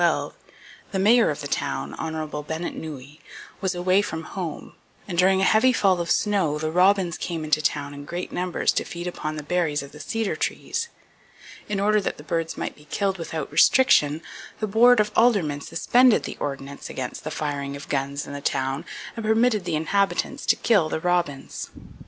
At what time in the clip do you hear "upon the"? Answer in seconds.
9.05-9.43